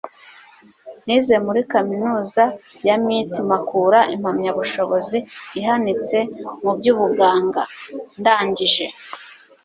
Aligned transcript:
nize 1.05 1.35
muri 1.45 1.61
kaminuza 1.71 2.43
ya 2.87 2.95
mit 3.05 3.31
mpakura 3.47 3.99
impamyabushobozi 4.15 5.17
ihanitse 5.59 6.17
mu 6.63 6.71
by'ubuganga, 6.77 7.63
ndangije 8.19 8.85